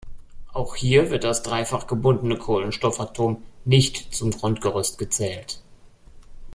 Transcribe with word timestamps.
Auch 0.51 0.75
hier 0.75 1.11
wird 1.11 1.23
das 1.25 1.43
dreifach 1.43 1.85
gebundene 1.85 2.35
Kohlenstoffatom 2.35 3.43
"nicht" 3.65 4.15
zum 4.15 4.31
Grundgerüst 4.31 4.97
gezählt. 4.97 5.61